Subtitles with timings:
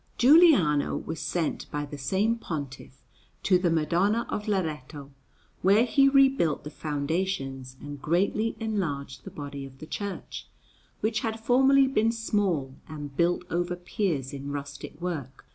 [0.17, 3.03] Giuliano was sent by the same Pontiff
[3.43, 5.11] to the Madonna of Loreto,
[5.61, 10.47] where he rebuilt the foundations and greatly enlarged the body of the church,
[11.01, 15.45] which had formerly been small and built over piers in rustic work.